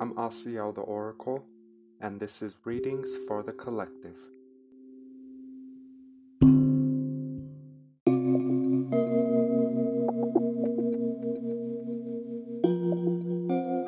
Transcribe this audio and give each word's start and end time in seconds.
I'm 0.00 0.14
Asiel 0.14 0.74
the 0.74 0.80
Oracle, 0.80 1.44
and 2.00 2.18
this 2.18 2.40
is 2.40 2.56
Readings 2.64 3.18
for 3.28 3.42
the 3.42 3.52
Collective. 3.52 4.16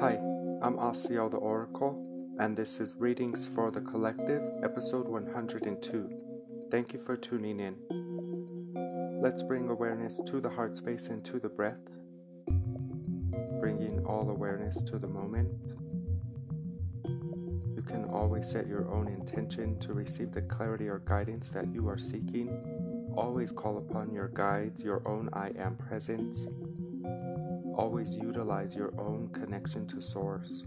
Hi, 0.03 0.19
I'm 0.61 0.77
Asiel 0.77 1.31
the 1.31 1.39
Oracle, 1.39 1.97
and 2.39 2.59
this 2.59 2.79
is 2.79 2.95
Readings 2.99 3.47
for 3.47 3.71
the 3.71 3.81
Collective, 3.81 4.43
episode 4.63 5.09
102. 5.09 6.11
Thank 6.71 6.93
you 6.93 7.01
for 7.07 7.17
tuning 7.17 7.59
in. 7.59 9.19
Let's 9.23 9.43
bring 9.43 9.71
awareness 9.71 10.21
to 10.27 10.43
the 10.43 10.51
heart 10.51 10.77
space 10.77 11.07
and 11.07 11.25
to 11.25 11.41
the 11.41 11.49
breath, 11.49 11.97
bringing 13.61 14.05
all 14.05 14.29
awareness 14.29 14.83
to 14.83 14.99
the 14.99 15.09
moment. 15.09 15.49
You 17.83 17.89
can 17.89 18.05
always 18.11 18.49
set 18.49 18.69
your 18.69 18.89
own 18.93 19.09
intention 19.09 19.77
to 19.81 19.93
receive 19.93 20.31
the 20.31 20.43
clarity 20.43 20.87
or 20.87 21.01
guidance 21.01 21.51
that 21.51 21.75
you 21.75 21.89
are 21.89 21.99
seeking. 21.99 23.13
Always 23.17 23.51
call 23.51 23.79
upon 23.79 24.13
your 24.13 24.29
guides, 24.29 24.85
your 24.85 25.03
own 25.07 25.29
I 25.33 25.51
am 25.59 25.75
presence. 25.75 26.47
Always 27.77 28.15
utilize 28.15 28.77
your 28.77 28.95
own 29.01 29.31
connection 29.33 29.89
to 29.89 30.01
Source. 30.01 30.63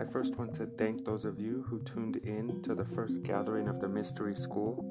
I 0.00 0.04
first 0.04 0.36
want 0.36 0.52
to 0.56 0.66
thank 0.66 1.04
those 1.04 1.24
of 1.24 1.38
you 1.38 1.64
who 1.68 1.80
tuned 1.84 2.16
in 2.16 2.60
to 2.62 2.74
the 2.74 2.84
first 2.84 3.22
gathering 3.22 3.68
of 3.68 3.80
the 3.80 3.88
Mystery 3.88 4.34
School. 4.34 4.84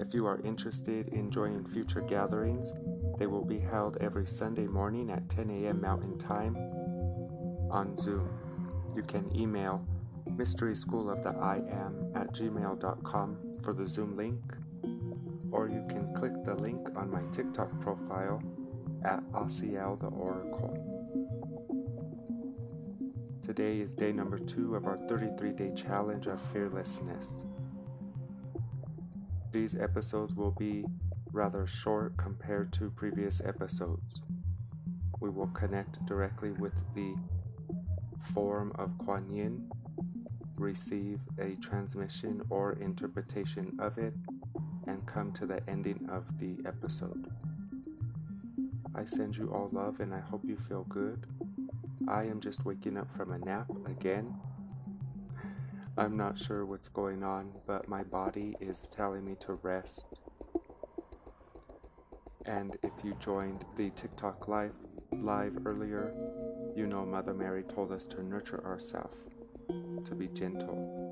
If 0.00 0.14
you 0.14 0.26
are 0.26 0.40
interested 0.44 1.08
in 1.08 1.30
joining 1.30 1.66
future 1.66 2.00
gatherings, 2.00 2.72
they 3.18 3.26
will 3.26 3.44
be 3.44 3.58
held 3.58 3.98
every 4.00 4.26
Sunday 4.26 4.66
morning 4.66 5.10
at 5.10 5.28
10 5.28 5.50
a.m. 5.50 5.82
Mountain 5.82 6.18
Time 6.18 6.56
on 7.70 7.98
Zoom. 7.98 8.43
You 8.94 9.02
can 9.02 9.30
email 9.36 9.84
mystery 10.36 10.74
school 10.74 11.10
of 11.10 11.22
the 11.22 11.30
I 11.30 11.56
am 11.56 12.12
at 12.14 12.32
gmail.com 12.32 13.36
for 13.62 13.72
the 13.72 13.86
Zoom 13.86 14.16
link, 14.16 14.40
or 15.50 15.68
you 15.68 15.84
can 15.88 16.12
click 16.14 16.32
the 16.44 16.54
link 16.54 16.88
on 16.96 17.10
my 17.10 17.22
TikTok 17.32 17.80
profile 17.80 18.42
at 19.04 19.22
Asiel 19.32 19.98
the 20.00 20.06
Oracle. 20.06 20.94
Today 23.42 23.80
is 23.80 23.94
day 23.94 24.10
number 24.10 24.38
two 24.38 24.74
of 24.74 24.86
our 24.86 24.96
33 25.08 25.52
day 25.52 25.72
challenge 25.74 26.26
of 26.26 26.40
fearlessness. 26.52 27.40
These 29.52 29.74
episodes 29.74 30.34
will 30.34 30.50
be 30.50 30.84
rather 31.30 31.66
short 31.66 32.16
compared 32.16 32.72
to 32.72 32.90
previous 32.90 33.40
episodes. 33.44 34.20
We 35.20 35.30
will 35.30 35.48
connect 35.48 36.04
directly 36.06 36.52
with 36.52 36.72
the 36.94 37.14
form 38.32 38.72
of 38.76 38.96
Kuan 38.98 39.30
Yin, 39.30 39.70
receive 40.56 41.20
a 41.38 41.56
transmission 41.56 42.42
or 42.50 42.72
interpretation 42.74 43.76
of 43.78 43.98
it, 43.98 44.14
and 44.86 45.04
come 45.06 45.32
to 45.32 45.46
the 45.46 45.60
ending 45.68 46.08
of 46.10 46.24
the 46.38 46.56
episode. 46.66 47.30
I 48.94 49.04
send 49.04 49.36
you 49.36 49.50
all 49.52 49.70
love 49.72 50.00
and 50.00 50.14
I 50.14 50.20
hope 50.20 50.42
you 50.44 50.56
feel 50.56 50.84
good. 50.84 51.26
I 52.06 52.24
am 52.24 52.40
just 52.40 52.64
waking 52.64 52.96
up 52.96 53.08
from 53.16 53.32
a 53.32 53.38
nap 53.38 53.70
again. 53.86 54.34
I'm 55.96 56.16
not 56.16 56.38
sure 56.38 56.64
what's 56.64 56.88
going 56.88 57.22
on, 57.22 57.52
but 57.66 57.88
my 57.88 58.02
body 58.02 58.56
is 58.60 58.88
telling 58.90 59.24
me 59.24 59.36
to 59.40 59.54
rest. 59.54 60.06
And 62.46 62.76
if 62.82 62.92
you 63.02 63.16
joined 63.20 63.64
the 63.76 63.90
TikTok 63.90 64.48
live 64.48 64.74
live 65.12 65.56
earlier, 65.64 66.12
you 66.76 66.86
know 66.86 67.04
Mother 67.04 67.34
Mary 67.34 67.62
told 67.62 67.92
us 67.92 68.04
to 68.06 68.22
nurture 68.22 68.64
ourselves, 68.64 69.18
to 70.06 70.14
be 70.14 70.28
gentle. 70.28 71.02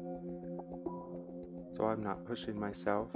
So 1.77 1.85
I'm 1.85 2.03
not 2.03 2.25
pushing 2.27 2.59
myself. 2.59 3.09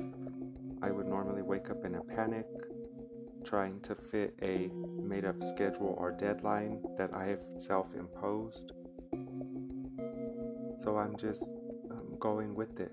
I 0.83 0.91
would 0.91 1.06
normally 1.06 1.43
wake 1.43 1.71
up 1.71 1.85
in 1.85 1.97
a 1.97 2.03
panic 2.03 2.47
trying 3.45 3.81
to 3.81 3.95
fit 3.95 4.35
a 4.43 4.71
made 5.01 5.25
up 5.25 5.43
schedule 5.43 5.95
or 5.99 6.11
deadline 6.11 6.83
that 6.99 7.15
I 7.15 7.27
have 7.27 7.45
self 7.56 7.95
imposed. 7.95 8.73
So 10.79 10.99
I'm 10.99 11.17
just 11.17 11.55
um, 11.91 12.17
going 12.19 12.55
with 12.55 12.81
it. 12.81 12.93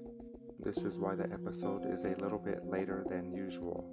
This 0.60 0.78
is 0.78 0.98
why 0.98 1.16
the 1.16 1.32
episode 1.32 1.92
is 1.92 2.06
a 2.06 2.16
little 2.22 2.38
bit 2.38 2.66
later 2.66 3.04
than 3.10 3.34
usual. 3.34 3.84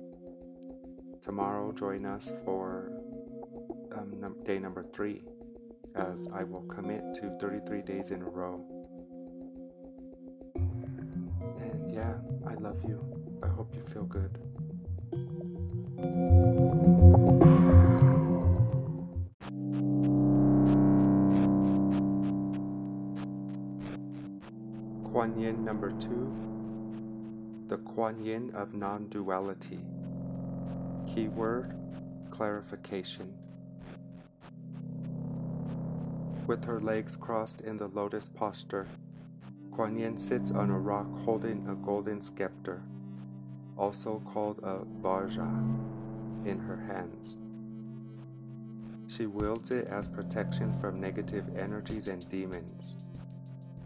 Tomorrow, 1.23 1.73
join 1.73 2.07
us 2.07 2.31
for 2.45 2.93
um, 3.97 4.21
num- 4.21 4.43
day 4.45 4.59
number 4.59 4.85
three, 4.93 5.23
as 5.95 6.29
I 6.33 6.45
will 6.45 6.63
commit 6.63 7.03
to 7.15 7.37
33 7.41 7.83
days 7.83 8.11
in 8.11 8.23
a 8.23 8.29
row. 8.29 8.65
And 10.55 11.91
yeah, 11.93 12.15
I 12.47 12.55
love 12.55 12.83
you. 12.87 13.05
I 13.43 13.49
hope 13.49 13.75
you 13.75 13.83
feel 13.83 14.05
good. 14.05 14.39
Kuan 25.13 25.39
Yin 25.39 25.65
number 25.65 25.91
two, 25.93 26.33
the 27.69 27.77
Kuan 27.79 28.25
Yin 28.25 28.51
of 28.55 28.75
non 28.75 29.09
duality. 29.09 29.81
Keyword 31.07 31.75
clarification. 32.31 33.35
With 36.51 36.65
her 36.65 36.81
legs 36.81 37.15
crossed 37.15 37.61
in 37.61 37.77
the 37.77 37.87
lotus 37.87 38.29
posture, 38.29 38.89
Kuan 39.71 39.97
Yin 39.97 40.19
sits 40.19 40.51
on 40.51 40.71
a 40.71 40.77
rock 40.81 41.07
holding 41.21 41.65
a 41.69 41.77
golden 41.77 42.21
scepter, 42.21 42.83
also 43.79 44.21
called 44.27 44.59
a 44.65 44.79
Vajra, 45.01 45.49
in 46.45 46.59
her 46.59 46.77
hands. 46.77 47.37
She 49.07 49.27
wields 49.27 49.71
it 49.71 49.87
as 49.87 50.09
protection 50.09 50.73
from 50.73 51.01
negative 51.01 51.57
energies 51.57 52.09
and 52.09 52.29
demons. 52.29 52.95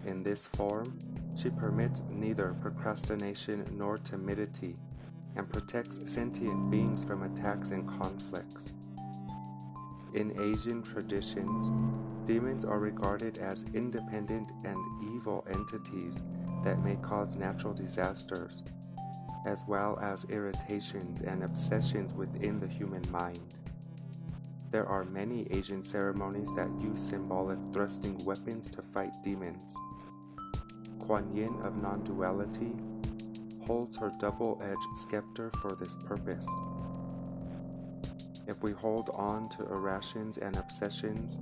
In 0.06 0.22
this 0.22 0.46
form, 0.46 0.98
she 1.36 1.50
permits 1.50 2.02
neither 2.08 2.56
procrastination 2.62 3.66
nor 3.76 3.98
timidity 3.98 4.78
and 5.36 5.52
protects 5.52 6.00
sentient 6.06 6.70
beings 6.70 7.04
from 7.04 7.24
attacks 7.24 7.72
and 7.72 7.86
conflicts. 7.86 8.72
In 10.14 10.32
Asian 10.40 10.82
traditions, 10.82 11.70
demons 12.26 12.64
are 12.64 12.78
regarded 12.78 13.38
as 13.38 13.64
independent 13.74 14.50
and 14.64 14.78
evil 15.14 15.46
entities 15.52 16.22
that 16.64 16.82
may 16.82 16.96
cause 16.96 17.36
natural 17.36 17.74
disasters, 17.74 18.62
as 19.46 19.62
well 19.68 19.98
as 20.00 20.24
irritations 20.30 21.20
and 21.20 21.42
obsessions 21.42 22.14
within 22.14 22.58
the 22.58 22.68
human 22.68 23.02
mind. 23.10 23.54
There 24.70 24.86
are 24.86 25.04
many 25.04 25.46
Asian 25.52 25.84
ceremonies 25.84 26.52
that 26.56 26.70
use 26.80 27.00
symbolic 27.00 27.58
thrusting 27.72 28.18
weapons 28.24 28.70
to 28.70 28.82
fight 28.82 29.12
demons. 29.22 29.74
Kuan 30.98 31.34
Yin 31.34 31.54
of 31.62 31.76
non 31.76 32.02
duality 32.02 32.74
holds 33.66 33.96
her 33.98 34.12
double 34.18 34.60
edged 34.64 35.08
scepter 35.08 35.50
for 35.60 35.76
this 35.76 35.96
purpose. 36.04 36.46
If 38.46 38.62
we 38.62 38.72
hold 38.72 39.10
on 39.14 39.48
to 39.50 39.62
irrations 39.62 40.38
and 40.38 40.56
obsessions, 40.56 41.38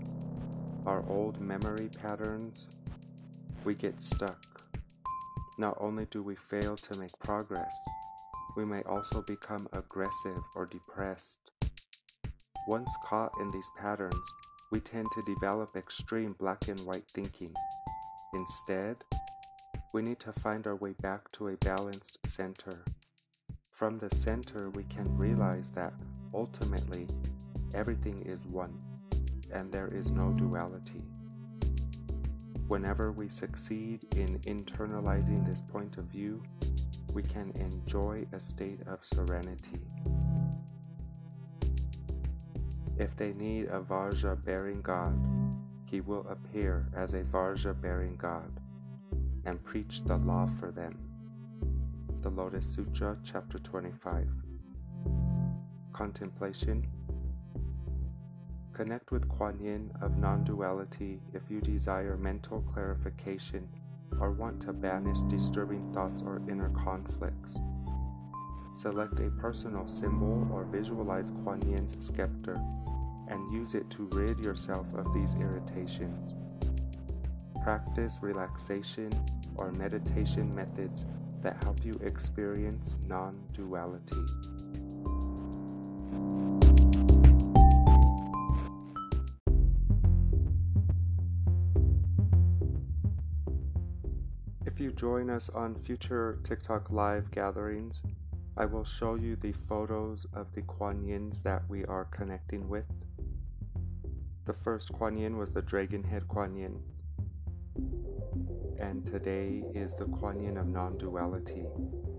our 0.86 1.04
old 1.08 1.40
memory 1.40 1.88
patterns, 1.88 2.66
we 3.64 3.74
get 3.74 4.00
stuck. 4.00 4.62
Not 5.58 5.76
only 5.80 6.06
do 6.06 6.22
we 6.22 6.34
fail 6.34 6.76
to 6.76 6.98
make 6.98 7.16
progress, 7.20 7.72
we 8.56 8.64
may 8.64 8.82
also 8.82 9.22
become 9.22 9.68
aggressive 9.72 10.42
or 10.54 10.66
depressed. 10.66 11.38
Once 12.66 12.90
caught 13.04 13.32
in 13.40 13.50
these 13.50 13.70
patterns, 13.78 14.14
we 14.70 14.80
tend 14.80 15.06
to 15.12 15.34
develop 15.34 15.76
extreme 15.76 16.34
black 16.38 16.68
and 16.68 16.80
white 16.80 17.06
thinking. 17.08 17.54
Instead, 18.34 18.96
we 19.92 20.02
need 20.02 20.18
to 20.20 20.32
find 20.32 20.66
our 20.66 20.76
way 20.76 20.94
back 21.00 21.30
to 21.32 21.48
a 21.48 21.56
balanced 21.58 22.18
center. 22.26 22.84
From 23.70 23.98
the 23.98 24.14
center, 24.14 24.70
we 24.70 24.84
can 24.84 25.16
realize 25.16 25.70
that 25.72 25.92
ultimately 26.34 27.06
everything 27.74 28.22
is 28.22 28.46
one 28.46 28.91
and 29.52 29.70
there 29.70 29.88
is 29.88 30.10
no 30.10 30.30
duality. 30.30 31.02
Whenever 32.68 33.12
we 33.12 33.28
succeed 33.28 34.06
in 34.16 34.38
internalizing 34.40 35.46
this 35.46 35.60
point 35.60 35.98
of 35.98 36.04
view, 36.04 36.42
we 37.12 37.22
can 37.22 37.50
enjoy 37.56 38.26
a 38.32 38.40
state 38.40 38.80
of 38.86 39.04
serenity. 39.04 39.80
If 42.98 43.16
they 43.16 43.32
need 43.32 43.66
a 43.66 43.80
Vajra 43.80 44.42
bearing 44.44 44.80
God, 44.80 45.18
he 45.84 46.00
will 46.00 46.26
appear 46.28 46.88
as 46.96 47.12
a 47.12 47.22
Vajra 47.24 47.78
bearing 47.78 48.16
God 48.16 48.60
and 49.44 49.62
preach 49.62 50.02
the 50.04 50.16
law 50.16 50.46
for 50.58 50.70
them. 50.70 50.98
The 52.22 52.30
Lotus 52.30 52.66
Sutra, 52.66 53.18
chapter 53.24 53.58
25. 53.58 54.28
Contemplation 55.92 56.86
Connect 58.82 59.12
with 59.12 59.28
Kuan 59.28 59.60
Yin 59.60 59.92
of 60.00 60.18
non 60.18 60.42
duality 60.42 61.20
if 61.32 61.42
you 61.48 61.60
desire 61.60 62.16
mental 62.16 62.62
clarification 62.62 63.68
or 64.18 64.32
want 64.32 64.60
to 64.62 64.72
banish 64.72 65.18
disturbing 65.30 65.92
thoughts 65.92 66.20
or 66.20 66.42
inner 66.50 66.70
conflicts. 66.70 67.60
Select 68.74 69.20
a 69.20 69.30
personal 69.38 69.86
symbol 69.86 70.48
or 70.52 70.64
visualize 70.64 71.30
Kuan 71.30 71.62
Yin's 71.62 71.94
scepter 72.04 72.60
and 73.28 73.52
use 73.52 73.76
it 73.76 73.88
to 73.90 74.08
rid 74.14 74.40
yourself 74.40 74.88
of 74.96 75.14
these 75.14 75.34
irritations. 75.34 76.34
Practice 77.62 78.18
relaxation 78.20 79.12
or 79.58 79.70
meditation 79.70 80.52
methods 80.52 81.06
that 81.40 81.62
help 81.62 81.84
you 81.84 81.92
experience 82.02 82.96
non 83.06 83.44
duality. 83.52 84.24
You 94.92 94.98
join 94.98 95.30
us 95.30 95.48
on 95.48 95.74
future 95.74 96.38
TikTok 96.44 96.90
live 96.90 97.30
gatherings, 97.30 98.02
I 98.58 98.66
will 98.66 98.84
show 98.84 99.14
you 99.14 99.36
the 99.36 99.52
photos 99.52 100.26
of 100.34 100.52
the 100.52 100.60
Kuan 100.60 101.02
Yins 101.02 101.40
that 101.40 101.62
we 101.66 101.86
are 101.86 102.04
connecting 102.04 102.68
with. 102.68 102.84
The 104.44 104.52
first 104.52 104.92
Kuan 104.92 105.16
Yin 105.16 105.38
was 105.38 105.50
the 105.50 105.62
Dragon 105.62 106.04
Head 106.04 106.28
Kuan 106.28 106.54
Yin, 106.54 106.78
and 108.78 109.06
today 109.06 109.64
is 109.74 109.96
the 109.96 110.04
Kuan 110.04 110.42
Yin 110.42 110.58
of 110.58 110.66
non 110.66 110.98
duality. 110.98 111.64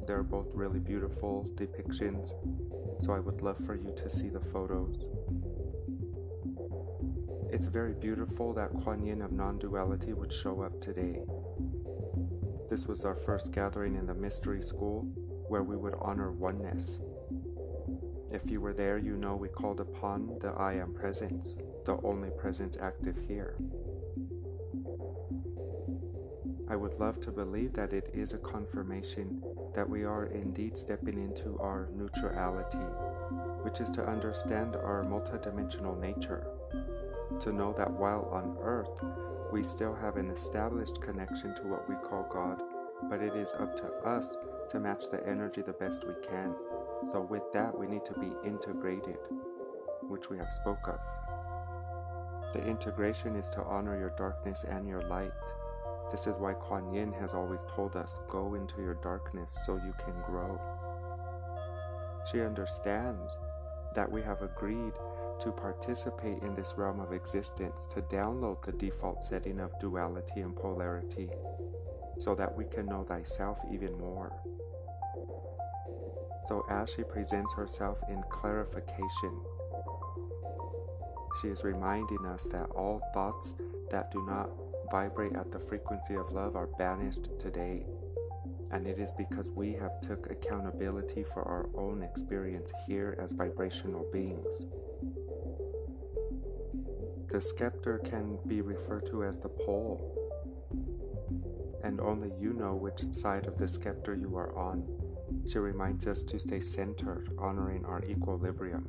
They're 0.07 0.23
both 0.23 0.47
really 0.55 0.79
beautiful 0.79 1.47
depictions, 1.53 2.29
so 3.03 3.13
I 3.13 3.19
would 3.19 3.43
love 3.43 3.63
for 3.63 3.75
you 3.75 3.93
to 3.97 4.09
see 4.09 4.29
the 4.29 4.41
photos. 4.41 5.05
It's 7.51 7.67
very 7.67 7.93
beautiful 7.93 8.51
that 8.53 8.73
Kuan 8.83 9.05
Yin 9.05 9.21
of 9.21 9.31
non 9.31 9.59
duality 9.59 10.13
would 10.13 10.33
show 10.33 10.63
up 10.63 10.81
today. 10.81 11.19
This 12.73 12.87
was 12.87 13.05
our 13.05 13.13
first 13.13 13.51
gathering 13.51 13.93
in 13.93 14.07
the 14.07 14.15
mystery 14.15 14.63
school 14.63 15.03
where 15.47 15.61
we 15.61 15.77
would 15.77 15.93
honor 16.01 16.31
oneness. 16.31 16.99
If 18.31 18.49
you 18.49 18.61
were 18.61 18.73
there, 18.73 18.97
you 18.97 19.15
know 19.15 19.35
we 19.35 19.47
called 19.47 19.79
upon 19.79 20.39
the 20.41 20.47
I 20.53 20.73
Am 20.73 20.91
Presence, 20.91 21.53
the 21.85 21.99
only 22.03 22.31
presence 22.31 22.75
active 22.81 23.19
here. 23.27 23.57
I 26.67 26.75
would 26.75 26.95
love 26.95 27.19
to 27.19 27.31
believe 27.31 27.73
that 27.73 27.93
it 27.93 28.09
is 28.11 28.33
a 28.33 28.39
confirmation 28.39 29.43
that 29.75 29.87
we 29.87 30.03
are 30.03 30.25
indeed 30.25 30.75
stepping 30.75 31.19
into 31.19 31.59
our 31.59 31.89
neutrality, 31.93 32.79
which 33.61 33.81
is 33.81 33.91
to 33.91 34.03
understand 34.03 34.75
our 34.77 35.03
multidimensional 35.03 35.99
nature, 35.99 36.47
to 37.39 37.53
know 37.53 37.71
that 37.77 37.91
while 37.91 38.27
on 38.33 38.57
earth 38.63 38.99
we 39.53 39.63
still 39.63 39.95
have 39.95 40.17
an 40.17 40.29
established 40.31 41.01
connection 41.01 41.55
to 41.55 41.63
what 41.63 41.87
we 41.87 41.95
call 41.95 42.27
God, 42.29 42.61
but 43.09 43.21
it 43.21 43.35
is 43.35 43.53
up 43.53 43.75
to 43.77 43.87
us 44.05 44.35
to 44.71 44.79
match 44.79 45.05
the 45.09 45.25
energy 45.25 45.61
the 45.61 45.73
best 45.73 46.05
we 46.05 46.15
can. 46.27 46.53
So 47.09 47.21
with 47.21 47.43
that, 47.53 47.77
we 47.77 47.87
need 47.87 48.03
to 48.05 48.19
be 48.19 48.31
integrated, 48.45 49.19
which 50.09 50.29
we 50.29 50.37
have 50.39 50.51
spoke 50.51 50.87
of. 50.87 50.99
The 52.53 52.67
integration 52.67 53.35
is 53.35 53.49
to 53.51 53.63
honor 53.63 53.97
your 53.97 54.13
darkness 54.17 54.65
and 54.67 54.87
your 54.87 55.01
light 55.03 55.31
this 56.13 56.27
is 56.27 56.37
why 56.37 56.53
Kuan 56.53 56.93
Yin 56.93 57.11
has 57.13 57.33
always 57.33 57.65
told 57.75 57.95
us 57.95 58.19
go 58.29 58.53
into 58.53 58.83
your 58.83 58.93
darkness 58.93 59.57
so 59.65 59.77
you 59.77 59.95
can 59.97 60.13
grow. 60.23 60.61
She 62.31 62.41
understands 62.41 63.39
that 63.95 64.11
we 64.11 64.21
have 64.21 64.43
agreed 64.43 64.93
to 65.43 65.51
participate 65.51 66.41
in 66.41 66.55
this 66.55 66.73
realm 66.77 66.99
of 66.99 67.13
existence, 67.13 67.87
to 67.93 68.01
download 68.03 68.63
the 68.63 68.71
default 68.71 69.23
setting 69.23 69.59
of 69.59 69.77
duality 69.79 70.41
and 70.41 70.55
polarity, 70.55 71.29
so 72.19 72.33
that 72.33 72.55
we 72.55 72.65
can 72.65 72.85
know 72.85 73.03
thyself 73.03 73.57
even 73.71 73.97
more. 73.97 74.31
So, 76.47 76.65
as 76.69 76.89
she 76.89 77.03
presents 77.03 77.53
herself 77.53 77.97
in 78.09 78.23
clarification, 78.29 79.39
she 81.41 81.47
is 81.49 81.63
reminding 81.63 82.25
us 82.25 82.43
that 82.51 82.69
all 82.75 83.01
thoughts 83.13 83.55
that 83.91 84.11
do 84.11 84.25
not 84.25 84.49
vibrate 84.91 85.35
at 85.35 85.51
the 85.51 85.59
frequency 85.59 86.15
of 86.15 86.31
love 86.31 86.55
are 86.55 86.67
banished 86.77 87.29
today. 87.39 87.85
And 88.71 88.87
it 88.87 88.99
is 88.99 89.11
because 89.11 89.51
we 89.51 89.73
have 89.73 90.01
took 90.01 90.29
accountability 90.31 91.23
for 91.23 91.43
our 91.43 91.69
own 91.75 92.01
experience 92.01 92.71
here 92.87 93.17
as 93.21 93.31
vibrational 93.31 94.05
beings. 94.11 94.65
The 97.33 97.41
scepter 97.41 97.97
can 97.97 98.37
be 98.45 98.61
referred 98.61 99.07
to 99.07 99.23
as 99.23 99.39
the 99.39 99.49
pole, 99.49 99.99
and 101.83 101.99
only 101.99 102.31
you 102.39 102.53
know 102.53 102.75
which 102.75 103.11
side 103.11 103.47
of 103.47 103.57
the 103.57 103.67
scepter 103.67 104.13
you 104.13 104.37
are 104.37 104.55
on. 104.55 104.85
She 105.47 105.57
reminds 105.57 106.05
us 106.05 106.23
to 106.25 106.37
stay 106.37 106.61
centered, 106.61 107.31
honoring 107.39 107.85
our 107.85 108.03
equilibrium. 108.03 108.87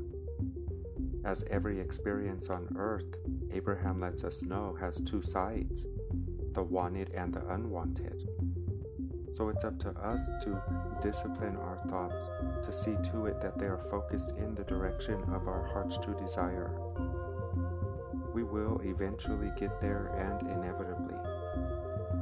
As 1.25 1.43
every 1.50 1.81
experience 1.81 2.50
on 2.50 2.69
earth, 2.76 3.17
Abraham 3.50 3.99
lets 3.99 4.25
us 4.25 4.43
know, 4.43 4.76
has 4.79 5.00
two 5.00 5.23
sides 5.23 5.87
the 6.52 6.62
wanted 6.62 7.12
and 7.14 7.32
the 7.32 7.49
unwanted. 7.49 8.29
So 9.32 9.49
it's 9.49 9.64
up 9.64 9.79
to 9.79 9.88
us 9.99 10.26
to 10.43 10.62
discipline 11.00 11.56
our 11.56 11.79
thoughts, 11.88 12.29
to 12.62 12.73
see 12.75 12.94
to 13.11 13.25
it 13.25 13.41
that 13.41 13.58
they 13.58 13.64
are 13.64 13.88
focused 13.91 14.32
in 14.37 14.55
the 14.55 14.64
direction 14.64 15.23
of 15.32 15.49
our 15.49 15.67
heart's 15.73 15.96
true 15.96 16.17
desire. 16.20 16.79
We 18.34 18.42
will 18.42 18.81
eventually 18.84 19.52
get 19.56 19.81
there 19.81 20.08
and 20.19 20.42
inevitably. 20.42 21.14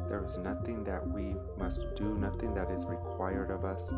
There 0.09 0.23
is 0.26 0.37
nothing 0.37 0.85
that 0.85 1.09
we 1.09 1.37
must 1.56 1.94
do, 1.94 2.19
nothing 2.19 2.53
that 2.53 2.70
is 2.70 2.85
required 2.85 3.50
of 3.50 3.64
us. 3.64 3.91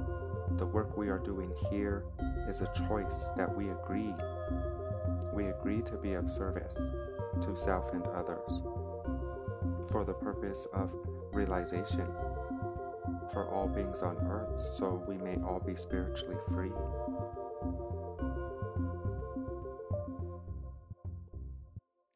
The 0.57 0.65
work 0.65 0.97
we 0.97 1.09
are 1.09 1.19
doing 1.19 1.53
here 1.71 2.05
is 2.49 2.61
a 2.61 2.73
choice 2.89 3.31
that 3.37 3.53
we 3.53 3.71
agree. 3.71 4.15
We 5.33 5.49
agree 5.49 5.83
to 5.83 5.97
be 5.97 6.15
of 6.15 6.31
service 6.31 6.77
to 7.43 7.57
self 7.57 7.93
and 7.93 8.07
others 8.07 8.63
for 9.91 10.05
the 10.05 10.15
purpose 10.15 10.69
of 10.73 10.93
realization 11.33 12.07
for 13.33 13.49
all 13.51 13.67
beings 13.67 14.03
on 14.03 14.17
earth 14.31 14.73
so 14.73 15.03
we 15.09 15.19
may 15.19 15.37
all 15.45 15.59
be 15.59 15.75
spiritually 15.75 16.37
free. 16.53 16.71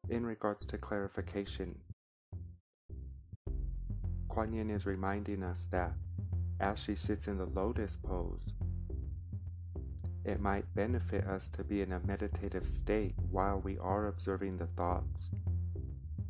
In 0.09 0.25
regards 0.25 0.65
to 0.65 0.77
clarification, 0.79 1.77
Kuan 4.27 4.53
Yin 4.53 4.71
is 4.71 4.87
reminding 4.87 5.43
us 5.43 5.67
that 5.71 5.93
as 6.59 6.81
she 6.81 6.95
sits 6.95 7.27
in 7.27 7.37
the 7.37 7.45
lotus 7.45 7.95
pose, 7.95 8.53
it 10.25 10.39
might 10.39 10.73
benefit 10.73 11.27
us 11.27 11.47
to 11.49 11.63
be 11.63 11.81
in 11.81 11.91
a 11.91 11.99
meditative 11.99 12.67
state 12.67 13.13
while 13.29 13.59
we 13.59 13.77
are 13.77 14.07
observing 14.07 14.57
the 14.57 14.65
thoughts. 14.67 15.29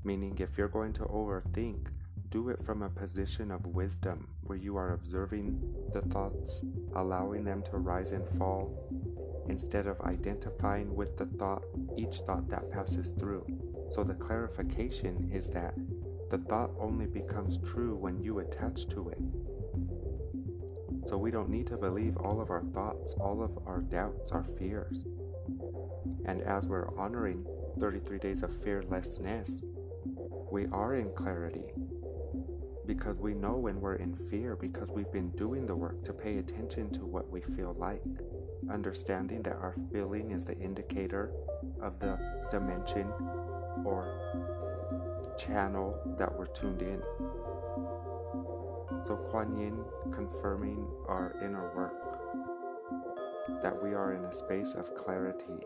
Meaning, 0.03 0.37
if 0.39 0.57
you're 0.57 0.67
going 0.67 0.91
to 0.93 1.03
overthink, 1.05 1.87
do 2.31 2.49
it 2.49 2.61
from 2.65 2.81
a 2.81 2.89
position 2.89 3.49
of 3.49 3.65
wisdom 3.67 4.27
where 4.41 4.57
you 4.57 4.75
are 4.75 4.91
observing 4.91 5.57
the 5.93 6.01
thoughts, 6.01 6.61
allowing 6.95 7.45
them 7.45 7.63
to 7.63 7.77
rise 7.77 8.11
and 8.11 8.27
fall, 8.37 8.89
instead 9.49 9.87
of 9.87 9.99
identifying 10.01 10.95
with 10.95 11.17
the 11.17 11.25
thought, 11.25 11.63
each 11.97 12.17
thought 12.19 12.47
that 12.49 12.71
passes 12.71 13.11
through. 13.19 13.45
So, 13.89 14.03
the 14.03 14.13
clarification 14.13 15.29
is 15.33 15.49
that 15.49 15.73
the 16.29 16.37
thought 16.37 16.71
only 16.79 17.07
becomes 17.07 17.59
true 17.65 17.95
when 17.95 18.21
you 18.21 18.39
attach 18.39 18.87
to 18.89 19.09
it. 19.09 19.19
So, 21.07 21.17
we 21.17 21.31
don't 21.31 21.49
need 21.49 21.67
to 21.67 21.77
believe 21.77 22.17
all 22.17 22.39
of 22.39 22.51
our 22.51 22.63
thoughts, 22.73 23.15
all 23.19 23.41
of 23.41 23.57
our 23.65 23.81
doubts, 23.81 24.31
our 24.31 24.45
fears. 24.57 25.05
And 26.25 26.41
as 26.41 26.67
we're 26.67 26.95
honoring 26.97 27.45
33 27.79 28.19
days 28.19 28.43
of 28.43 28.63
fearlessness, 28.63 29.63
we 30.51 30.67
are 30.67 30.95
in 30.95 31.11
clarity 31.15 31.71
because 32.85 33.19
we 33.19 33.35
know 33.35 33.55
when 33.55 33.79
we're 33.79 33.95
in 33.95 34.15
fear 34.31 34.55
because 34.55 34.89
we've 34.89 35.11
been 35.11 35.29
doing 35.31 35.67
the 35.67 35.75
work 35.75 36.03
to 36.03 36.11
pay 36.11 36.39
attention 36.39 36.89
to 36.89 37.05
what 37.05 37.29
we 37.29 37.39
feel 37.39 37.75
like, 37.77 38.01
understanding 38.71 39.41
that 39.43 39.53
our 39.53 39.75
feeling 39.91 40.31
is 40.31 40.45
the 40.45 40.57
indicator 40.59 41.31
of 41.81 41.99
the 41.99 42.17
dimension 42.51 43.07
or 43.85 44.07
channel 45.37 45.97
that 46.17 46.37
we're 46.37 46.47
tuned 46.47 46.81
in. 46.81 47.01
So, 49.05 49.15
Kuan 49.31 49.57
Yin 49.57 49.83
confirming 50.11 50.85
our 51.07 51.35
inner 51.41 51.71
work, 51.75 53.61
that 53.63 53.81
we 53.81 53.93
are 53.93 54.13
in 54.13 54.25
a 54.25 54.33
space 54.33 54.73
of 54.73 54.93
clarity 54.95 55.65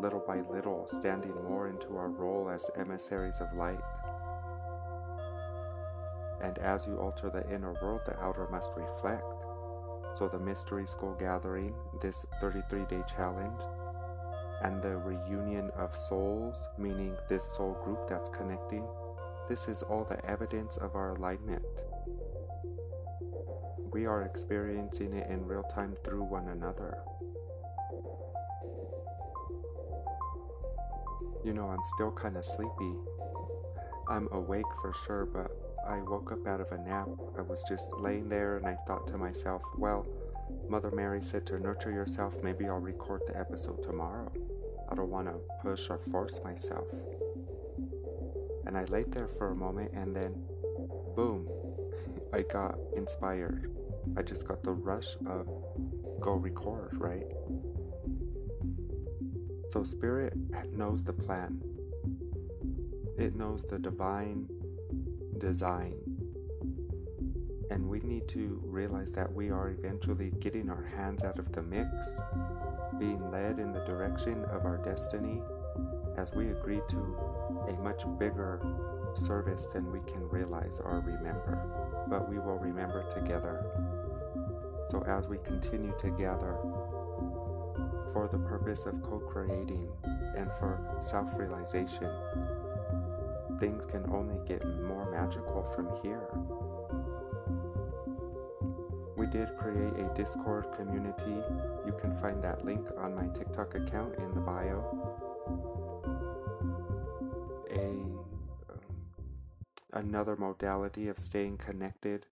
little 0.00 0.22
by 0.26 0.40
little, 0.52 0.86
standing 0.86 1.34
more 1.44 1.68
into 1.68 1.96
our 1.96 2.08
role 2.08 2.50
as 2.50 2.70
emissaries 2.76 3.40
of 3.40 3.52
light. 3.56 3.80
And 6.42 6.58
as 6.58 6.86
you 6.86 6.98
alter 6.98 7.30
the 7.30 7.48
inner 7.52 7.72
world, 7.82 8.02
the 8.06 8.18
outer 8.20 8.46
must 8.50 8.72
reflect. 8.76 9.24
So, 10.16 10.28
the 10.28 10.38
Mystery 10.38 10.86
School 10.86 11.14
Gathering, 11.20 11.74
this 12.00 12.24
33 12.40 12.86
day 12.88 13.02
challenge, 13.06 13.60
and 14.62 14.80
the 14.80 14.96
reunion 14.96 15.70
of 15.76 15.94
souls, 15.94 16.66
meaning 16.78 17.14
this 17.28 17.44
soul 17.54 17.76
group 17.84 18.08
that's 18.08 18.30
connecting, 18.30 18.82
this 19.46 19.68
is 19.68 19.82
all 19.82 20.04
the 20.04 20.24
evidence 20.24 20.78
of 20.78 20.94
our 20.94 21.10
alignment. 21.16 21.62
We 23.92 24.06
are 24.06 24.22
experiencing 24.22 25.12
it 25.12 25.28
in 25.28 25.46
real 25.46 25.64
time 25.64 25.94
through 26.02 26.22
one 26.22 26.48
another. 26.48 26.96
You 31.44 31.52
know, 31.52 31.68
I'm 31.68 31.84
still 31.94 32.10
kind 32.10 32.38
of 32.38 32.44
sleepy. 32.46 32.94
I'm 34.08 34.28
awake 34.32 34.64
for 34.80 34.94
sure, 35.04 35.26
but 35.26 35.65
I 35.88 36.00
woke 36.00 36.32
up 36.32 36.46
out 36.46 36.60
of 36.60 36.72
a 36.72 36.78
nap. 36.78 37.08
I 37.38 37.42
was 37.42 37.62
just 37.68 37.92
laying 37.98 38.28
there 38.28 38.56
and 38.56 38.66
I 38.66 38.76
thought 38.86 39.06
to 39.08 39.18
myself, 39.18 39.62
well, 39.76 40.06
Mother 40.68 40.90
Mary 40.90 41.22
said 41.22 41.46
to 41.46 41.60
nurture 41.60 41.92
yourself, 41.92 42.42
maybe 42.42 42.66
I'll 42.66 42.78
record 42.78 43.22
the 43.26 43.38
episode 43.38 43.82
tomorrow. 43.82 44.30
I 44.90 44.94
don't 44.94 45.10
want 45.10 45.28
to 45.28 45.40
push 45.62 45.88
or 45.88 45.98
force 45.98 46.40
myself. 46.42 46.86
And 48.66 48.76
I 48.76 48.84
laid 48.84 49.12
there 49.12 49.28
for 49.28 49.52
a 49.52 49.54
moment 49.54 49.92
and 49.92 50.14
then, 50.14 50.34
boom, 51.14 51.48
I 52.32 52.42
got 52.42 52.76
inspired. 52.96 53.72
I 54.16 54.22
just 54.22 54.46
got 54.46 54.62
the 54.62 54.72
rush 54.72 55.16
of 55.26 55.48
go 56.20 56.32
record, 56.34 56.96
right? 56.98 57.26
So, 59.72 59.84
Spirit 59.84 60.34
knows 60.72 61.02
the 61.02 61.12
plan, 61.12 61.60
it 63.18 63.34
knows 63.34 63.62
the 63.68 63.78
divine 63.78 64.46
design. 65.38 65.94
And 67.70 67.88
we 67.88 68.00
need 68.00 68.28
to 68.28 68.60
realize 68.64 69.12
that 69.12 69.32
we 69.32 69.50
are 69.50 69.70
eventually 69.70 70.32
getting 70.40 70.70
our 70.70 70.84
hands 70.84 71.24
out 71.24 71.38
of 71.38 71.52
the 71.52 71.62
mix, 71.62 71.88
being 72.98 73.30
led 73.30 73.58
in 73.58 73.72
the 73.72 73.84
direction 73.84 74.44
of 74.46 74.64
our 74.64 74.78
destiny 74.78 75.42
as 76.16 76.32
we 76.34 76.48
agree 76.48 76.80
to 76.88 77.18
a 77.68 77.72
much 77.82 78.04
bigger 78.18 78.60
service 79.14 79.66
than 79.72 79.90
we 79.90 80.00
can 80.10 80.28
realize 80.28 80.80
or 80.82 81.00
remember. 81.00 81.58
But 82.08 82.28
we 82.28 82.38
will 82.38 82.58
remember 82.58 83.08
together. 83.10 83.66
So 84.90 85.02
as 85.02 85.28
we 85.28 85.38
continue 85.38 85.92
together 85.98 86.56
for 88.12 88.28
the 88.30 88.38
purpose 88.38 88.86
of 88.86 89.02
co 89.02 89.18
creating 89.18 89.88
and 90.36 90.50
for 90.58 90.78
self 91.00 91.36
realization, 91.36 92.08
things 93.58 93.84
can 93.86 94.04
only 94.12 94.38
get 94.46 94.64
more 94.82 95.10
magical 95.10 95.62
from 95.74 95.88
here. 96.02 96.28
We 99.16 99.26
did 99.26 99.56
create 99.56 99.94
a 99.94 100.12
Discord 100.14 100.66
community. 100.76 101.42
You 101.86 101.94
can 102.00 102.16
find 102.20 102.42
that 102.44 102.64
link 102.64 102.86
on 102.98 103.14
my 103.14 103.26
TikTok 103.28 103.74
account 103.74 104.14
in 104.18 104.34
the 104.34 104.40
bio. 104.40 104.84
A 107.70 107.88
um, 108.72 108.80
another 109.94 110.36
modality 110.36 111.08
of 111.08 111.18
staying 111.18 111.58
connected 111.58 112.26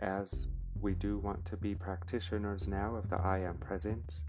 as 0.00 0.48
we 0.80 0.94
do 0.94 1.18
want 1.18 1.44
to 1.46 1.56
be 1.56 1.74
practitioners 1.74 2.66
now 2.66 2.96
of 2.96 3.08
the 3.08 3.16
I 3.16 3.38
am 3.38 3.56
presence 3.58 4.24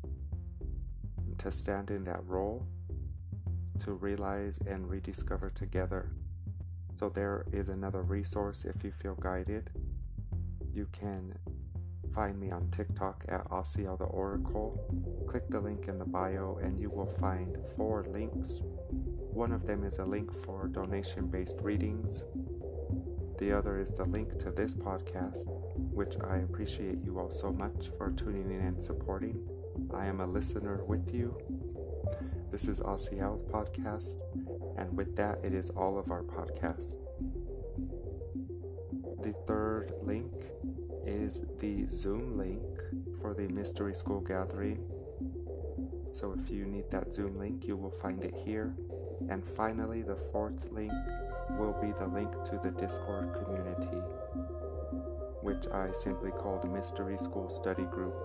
to 1.39 1.51
stand 1.51 1.89
in 1.89 2.03
that 2.03 2.24
role 2.25 2.65
to 3.84 3.94
realize 3.94 4.60
and 4.66 4.90
rediscover 4.90 5.52
together. 5.52 6.12
So, 6.96 7.10
there 7.10 7.46
is 7.52 7.70
another 7.70 8.02
resource 8.02 8.66
if 8.66 8.84
you 8.84 8.92
feel 8.92 9.16
guided. 9.16 9.70
You 10.74 10.88
can 10.92 11.34
find 12.13 12.40
me 12.40 12.52
on 12.52 12.70
TikTok 12.72 13.25
at 13.28 13.50
Asiel 13.50 13.98
the 13.98 14.06
Oracle. 14.06 14.80
Click 15.28 15.50
the 15.50 15.60
link 15.60 15.88
in 15.88 15.98
the 15.98 16.06
bio, 16.06 16.60
and 16.62 16.80
you 16.80 16.90
will 16.90 17.12
find 17.20 17.58
four 17.75 18.06
links. 18.12 18.62
One 19.34 19.52
of 19.52 19.66
them 19.66 19.84
is 19.84 19.98
a 19.98 20.06
link 20.06 20.32
for 20.46 20.68
donation 20.68 21.28
based 21.28 21.58
readings. 21.62 22.24
The 23.40 23.52
other 23.52 23.80
is 23.80 23.90
the 23.90 24.06
link 24.06 24.38
to 24.40 24.52
this 24.52 24.75
podcast, 24.75 25.50
which 25.92 26.16
I 26.24 26.38
appreciate 26.38 27.04
you 27.04 27.20
all 27.20 27.32
so 27.32 27.52
much 27.52 27.90
for 27.98 28.12
tuning 28.12 28.52
in 28.52 28.62
and 28.62 28.82
supporting. 28.82 29.48
I 29.94 30.06
am 30.06 30.22
a 30.22 30.28
listener 30.28 30.84
with 30.86 31.13
you. 31.13 31.36
This 32.51 32.67
is 32.67 32.82
Asiel's 32.82 33.43
podcast, 33.43 34.22
and 34.77 34.96
with 34.96 35.15
that, 35.15 35.39
it 35.43 35.53
is 35.53 35.70
all 35.72 35.98
of 35.98 36.12
our 36.12 36.24
podcasts. 36.24 36.93
The 39.22 39.34
third 39.48 39.93
link 40.01 40.32
is 41.05 41.41
the 41.60 41.86
Zoom 41.88 42.38
link 42.38 42.62
for 43.20 43.34
the 43.34 43.48
Mystery 43.48 43.93
School 43.93 44.22
Gathering. 44.22 44.86
So 46.12 46.38
if 46.39 46.50
you 46.51 46.65
need 46.65 46.91
that 46.91 47.13
Zoom 47.13 47.39
link, 47.39 47.65
you 47.65 47.75
will 47.75 47.91
find 47.91 48.24
it 48.24 48.36
here. 48.46 48.75
And 49.29 49.43
finally, 49.55 50.01
the 50.01 50.17
fourth 50.32 50.72
link 50.72 50.91
will 51.58 51.75
be 51.82 51.91
the 52.00 52.08
link 52.08 52.32
to 52.46 52.60
the 52.63 52.72
Discord 52.72 53.34
community, 53.43 53.98
which 55.41 55.67
I 55.67 55.91
simply 55.93 56.32
called 56.32 56.72
Mystery 56.72 57.17
School 57.17 57.50
Study 57.50 57.86
Group. 57.86 58.15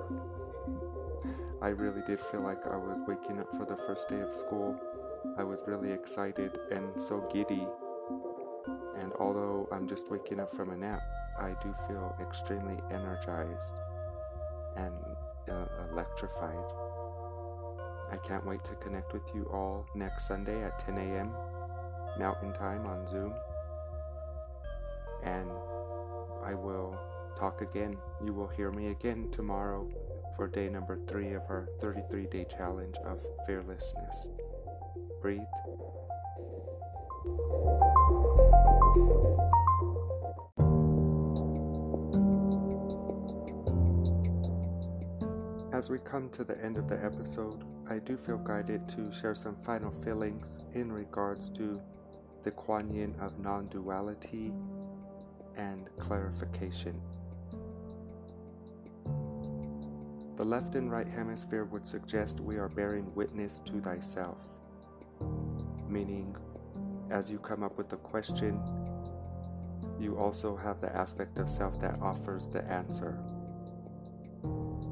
I 1.60 1.68
really 1.68 2.02
did 2.06 2.20
feel 2.20 2.42
like 2.42 2.64
I 2.68 2.76
was 2.76 3.00
waking 3.08 3.40
up 3.40 3.50
for 3.56 3.64
the 3.64 3.76
first 3.76 4.08
day 4.08 4.20
of 4.20 4.32
school. 4.32 4.76
I 5.36 5.42
was 5.42 5.60
really 5.66 5.90
excited 5.90 6.56
and 6.70 7.00
so 7.00 7.28
giddy. 7.32 7.66
And 8.96 9.12
although 9.18 9.68
I'm 9.72 9.88
just 9.88 10.08
waking 10.08 10.38
up 10.38 10.54
from 10.54 10.70
a 10.70 10.76
nap, 10.76 11.00
I 11.36 11.56
do 11.60 11.74
feel 11.88 12.16
extremely 12.20 12.76
energized 12.92 13.74
and 14.76 14.94
uh, 15.50 15.66
electrified. 15.90 16.64
I 18.12 18.16
can't 18.24 18.46
wait 18.46 18.62
to 18.64 18.74
connect 18.76 19.12
with 19.12 19.34
you 19.34 19.50
all 19.52 19.84
next 19.96 20.28
Sunday 20.28 20.62
at 20.62 20.78
10 20.78 20.96
a.m. 20.96 21.32
Mountain 22.20 22.52
Time 22.52 22.86
on 22.86 23.08
Zoom. 23.08 23.34
And 25.24 25.50
I 26.44 26.54
will 26.54 26.96
talk 27.36 27.62
again. 27.62 27.96
You 28.24 28.32
will 28.32 28.48
hear 28.48 28.70
me 28.70 28.88
again 28.88 29.28
tomorrow 29.32 29.88
for 30.36 30.48
day 30.48 30.68
number 30.68 30.98
three 31.08 31.32
of 31.32 31.42
our 31.48 31.68
33 31.80 32.26
day 32.26 32.46
challenge 32.56 32.96
of 33.04 33.18
fearlessness. 33.46 34.28
Breathe. 35.20 35.40
As 45.72 45.90
we 45.90 45.98
come 46.00 46.28
to 46.30 46.42
the 46.42 46.58
end 46.60 46.76
of 46.76 46.88
the 46.88 46.98
episode, 47.04 47.64
I 47.88 47.98
do 47.98 48.16
feel 48.16 48.38
guided 48.38 48.88
to 48.88 49.12
share 49.12 49.34
some 49.34 49.56
final 49.62 49.92
feelings 50.02 50.48
in 50.74 50.90
regards 50.90 51.50
to 51.50 51.80
the 52.42 52.50
Kuan 52.50 52.92
Yin 52.92 53.14
of 53.20 53.38
non 53.38 53.68
duality 53.68 54.52
and 55.56 55.88
clarification. 55.98 57.00
The 60.38 60.44
left 60.44 60.76
and 60.76 60.88
right 60.88 61.08
hemisphere 61.08 61.64
would 61.64 61.88
suggest 61.88 62.38
we 62.38 62.58
are 62.58 62.68
bearing 62.68 63.12
witness 63.16 63.60
to 63.64 63.80
thyself, 63.80 64.38
meaning, 65.88 66.36
as 67.10 67.28
you 67.28 67.40
come 67.40 67.64
up 67.64 67.76
with 67.76 67.92
a 67.92 67.96
question, 67.96 68.60
you 69.98 70.16
also 70.16 70.56
have 70.56 70.80
the 70.80 70.94
aspect 70.94 71.40
of 71.40 71.50
self 71.50 71.80
that 71.80 72.00
offers 72.00 72.46
the 72.46 72.62
answer. 72.70 73.18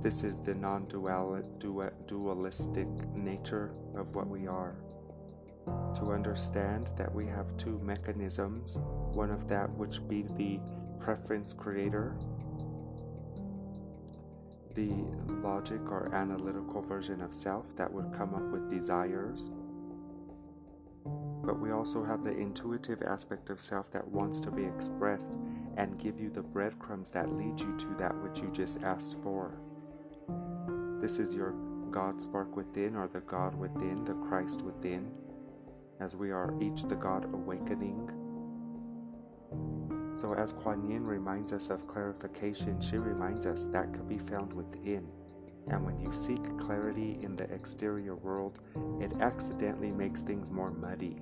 This 0.02 0.24
is 0.24 0.40
the 0.40 0.56
non 0.56 0.88
dualistic 0.88 2.88
nature 3.14 3.70
of 3.94 4.16
what 4.16 4.26
we 4.26 4.48
are. 4.48 4.74
To 5.94 6.10
understand 6.10 6.90
that 6.96 7.14
we 7.14 7.24
have 7.26 7.56
two 7.56 7.78
mechanisms, 7.84 8.78
one 9.12 9.30
of 9.30 9.46
that 9.46 9.70
which 9.76 10.04
be 10.08 10.24
the 10.36 10.58
preference 10.98 11.52
creator 11.52 12.16
the 14.76 14.92
logic 15.42 15.80
or 15.90 16.14
analytical 16.14 16.82
version 16.82 17.22
of 17.22 17.34
self 17.34 17.64
that 17.76 17.90
would 17.92 18.12
come 18.12 18.34
up 18.34 18.52
with 18.52 18.70
desires. 18.70 19.50
But 21.42 21.58
we 21.58 21.72
also 21.72 22.04
have 22.04 22.22
the 22.22 22.36
intuitive 22.36 23.02
aspect 23.02 23.48
of 23.50 23.60
self 23.60 23.90
that 23.92 24.06
wants 24.06 24.38
to 24.40 24.50
be 24.50 24.64
expressed 24.64 25.38
and 25.76 25.98
give 25.98 26.20
you 26.20 26.28
the 26.28 26.42
breadcrumbs 26.42 27.10
that 27.10 27.32
lead 27.32 27.58
you 27.58 27.74
to 27.78 27.94
that 27.98 28.14
which 28.22 28.40
you 28.40 28.50
just 28.52 28.82
asked 28.82 29.16
for. 29.22 29.58
This 31.00 31.18
is 31.18 31.34
your 31.34 31.54
God 31.90 32.20
spark 32.20 32.54
within, 32.54 32.96
or 32.96 33.08
the 33.08 33.20
God 33.20 33.54
within, 33.54 34.04
the 34.04 34.14
Christ 34.28 34.60
within, 34.62 35.10
as 36.00 36.14
we 36.14 36.30
are 36.30 36.52
each 36.60 36.82
the 36.82 36.96
God 36.96 37.24
awakening 37.32 38.10
so, 40.20 40.32
as 40.32 40.52
Kuan 40.52 40.88
Yin 40.88 41.04
reminds 41.04 41.52
us 41.52 41.68
of 41.68 41.86
clarification, 41.86 42.80
she 42.80 42.96
reminds 42.96 43.44
us 43.44 43.66
that 43.66 43.92
could 43.92 44.08
be 44.08 44.18
found 44.18 44.52
within. 44.52 45.06
And 45.68 45.84
when 45.84 45.98
you 46.00 46.12
seek 46.14 46.58
clarity 46.58 47.18
in 47.22 47.36
the 47.36 47.44
exterior 47.52 48.14
world, 48.14 48.60
it 49.00 49.12
accidentally 49.20 49.90
makes 49.90 50.22
things 50.22 50.50
more 50.50 50.70
muddy. 50.70 51.16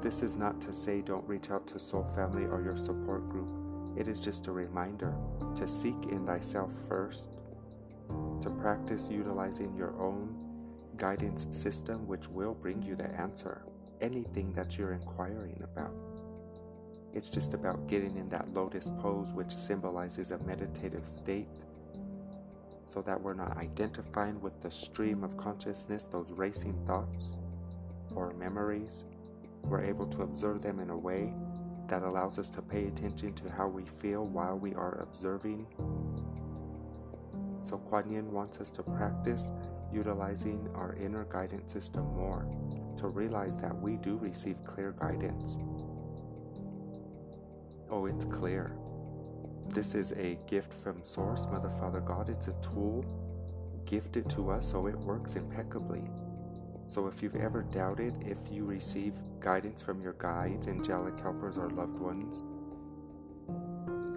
This 0.00 0.22
is 0.22 0.38
not 0.38 0.62
to 0.62 0.72
say 0.72 1.02
don't 1.02 1.26
reach 1.28 1.50
out 1.50 1.66
to 1.68 1.78
Soul 1.78 2.04
Family 2.14 2.44
or 2.44 2.62
your 2.62 2.76
support 2.76 3.28
group. 3.28 3.48
It 3.98 4.08
is 4.08 4.20
just 4.20 4.46
a 4.46 4.52
reminder 4.52 5.14
to 5.56 5.68
seek 5.68 6.06
in 6.10 6.24
thyself 6.24 6.72
first, 6.88 7.32
to 8.40 8.48
practice 8.48 9.08
utilizing 9.10 9.76
your 9.76 10.00
own 10.00 10.34
guidance 10.96 11.46
system 11.50 12.06
which 12.06 12.28
will 12.28 12.54
bring 12.54 12.82
you 12.82 12.94
the 12.94 13.10
answer, 13.20 13.62
anything 14.00 14.54
that 14.54 14.78
you're 14.78 14.92
inquiring 14.92 15.62
about. 15.62 16.09
It's 17.14 17.30
just 17.30 17.54
about 17.54 17.88
getting 17.88 18.16
in 18.16 18.28
that 18.28 18.52
lotus 18.54 18.90
pose, 19.00 19.32
which 19.32 19.54
symbolizes 19.54 20.30
a 20.30 20.38
meditative 20.38 21.08
state, 21.08 21.48
so 22.86 23.02
that 23.02 23.20
we're 23.20 23.34
not 23.34 23.56
identifying 23.56 24.40
with 24.40 24.60
the 24.62 24.70
stream 24.70 25.24
of 25.24 25.36
consciousness, 25.36 26.04
those 26.04 26.30
racing 26.30 26.78
thoughts 26.86 27.32
or 28.14 28.32
memories. 28.34 29.04
We're 29.62 29.84
able 29.84 30.06
to 30.06 30.22
observe 30.22 30.62
them 30.62 30.80
in 30.80 30.90
a 30.90 30.96
way 30.96 31.32
that 31.88 32.02
allows 32.02 32.38
us 32.38 32.48
to 32.50 32.62
pay 32.62 32.86
attention 32.86 33.34
to 33.34 33.50
how 33.50 33.66
we 33.66 33.84
feel 33.84 34.24
while 34.24 34.56
we 34.56 34.74
are 34.74 35.00
observing. 35.02 35.66
So, 37.62 37.76
Kuan 37.76 38.10
Yin 38.10 38.30
wants 38.32 38.58
us 38.58 38.70
to 38.70 38.82
practice 38.82 39.50
utilizing 39.92 40.68
our 40.74 40.94
inner 40.94 41.24
guidance 41.24 41.72
system 41.72 42.04
more 42.14 42.46
to 42.96 43.08
realize 43.08 43.56
that 43.58 43.76
we 43.80 43.96
do 43.96 44.16
receive 44.16 44.62
clear 44.64 44.92
guidance. 44.92 45.56
Oh, 47.92 48.06
it's 48.06 48.24
clear. 48.24 48.70
This 49.68 49.96
is 49.96 50.12
a 50.12 50.38
gift 50.46 50.72
from 50.72 51.02
Source, 51.02 51.48
Mother, 51.50 51.72
Father, 51.76 51.98
God. 51.98 52.28
It's 52.28 52.46
a 52.46 52.54
tool 52.62 53.04
gifted 53.84 54.30
to 54.30 54.50
us 54.50 54.70
so 54.70 54.86
it 54.86 54.96
works 54.96 55.34
impeccably. 55.34 56.02
So 56.86 57.08
if 57.08 57.20
you've 57.20 57.34
ever 57.34 57.62
doubted 57.62 58.14
if 58.24 58.38
you 58.48 58.64
receive 58.64 59.14
guidance 59.40 59.82
from 59.82 60.00
your 60.00 60.12
guides, 60.12 60.68
angelic 60.68 61.18
helpers, 61.18 61.58
or 61.58 61.68
loved 61.70 61.98
ones, 61.98 62.44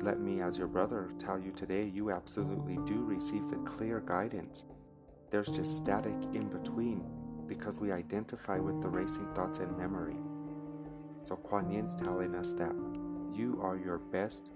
let 0.04 0.20
me, 0.20 0.42
as 0.42 0.60
your 0.60 0.68
brother, 0.68 1.10
tell 1.18 1.40
you 1.40 1.52
today 1.52 1.90
you 1.92 2.12
absolutely 2.12 2.78
do 2.86 3.04
receive 3.04 3.48
the 3.50 3.58
clear 3.58 4.02
guidance. 4.02 4.66
There's 5.32 5.50
just 5.50 5.78
static 5.78 6.14
in 6.36 6.48
between 6.48 7.04
because 7.48 7.80
we 7.80 7.92
identify 7.92 8.60
with 8.60 8.84
the 8.84 8.90
racing 8.90 9.34
thoughts 9.34 9.58
and 9.58 9.76
memory. 9.76 10.18
So 11.24 11.38
Kuan 11.38 11.72
Yin's 11.72 11.96
telling 11.96 12.36
us 12.36 12.54
that 12.54 12.76
you 13.34 13.60
are 13.62 13.78
your 13.78 13.98
best 13.98 14.52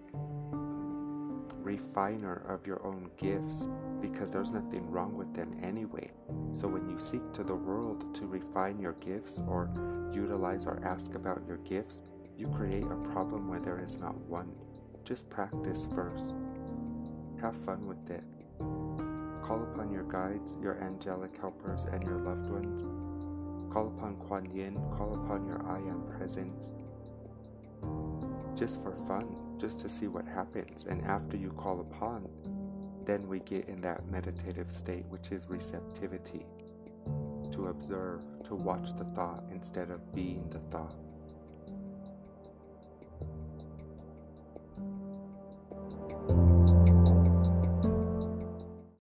refiner 1.68 2.46
of 2.48 2.66
your 2.66 2.86
own 2.86 3.10
gifts 3.18 3.68
because 4.02 4.32
there's 4.32 4.52
nothing 4.52 4.90
wrong 4.90 5.18
with 5.18 5.34
them 5.34 5.60
anyway. 5.62 6.10
So 6.54 6.68
when 6.68 6.90
you 6.90 7.00
seek 7.00 7.34
to 7.34 7.44
the 7.44 7.56
world 7.56 8.16
to 8.16 8.26
refine 8.26 8.80
your 8.80 8.94
gifts 8.94 9.42
or 9.48 9.70
utilize 10.14 10.66
or 10.66 10.82
ask 10.86 11.16
about 11.16 11.42
your 11.48 11.58
gifts, 11.58 12.04
you 12.38 12.48
create 12.48 12.86
a 12.86 13.12
problem 13.12 13.50
where 13.50 13.60
there 13.60 13.84
is 13.84 13.98
not 13.98 14.16
one. 14.28 14.52
Just 15.04 15.30
practice 15.30 15.88
first. 15.94 16.36
Have 17.42 17.56
fun 17.66 17.86
with 17.88 18.10
it. 18.10 18.24
Call 19.44 19.64
upon 19.64 19.92
your 19.92 20.04
guides, 20.04 20.56
your 20.62 20.84
angelic 20.84 21.36
helpers, 21.40 21.86
and 21.86 22.04
your 22.04 22.20
loved 22.20 22.50
ones. 22.50 22.82
Call 23.74 23.88
upon 23.88 24.16
Kuan 24.28 24.46
Yin, 24.54 24.76
call 24.96 25.14
upon 25.14 25.46
your 25.46 25.66
I 25.68 25.78
Am 25.78 26.04
presence. 26.18 26.70
Just 28.58 28.82
for 28.82 28.96
fun, 29.08 29.28
just 29.60 29.80
to 29.82 29.90
see 29.90 30.08
what 30.08 30.26
happens. 30.26 30.86
And 30.90 31.06
after 31.06 31.38
you 31.38 31.52
call 31.52 31.80
upon, 31.80 32.28
then 33.06 33.28
we 33.28 33.40
get 33.42 33.70
in 33.70 33.80
that 33.82 34.10
meditative 34.10 34.72
state, 34.72 35.06
which 35.10 35.32
is 35.32 35.48
receptivity 35.48 36.44
to 37.52 37.68
observe, 37.68 38.22
to 38.46 38.56
watch 38.56 38.96
the 38.98 39.06
thought 39.06 39.44
instead 39.52 39.92
of 39.92 40.14
being 40.16 40.50
the 40.50 40.60
thought. 40.72 40.96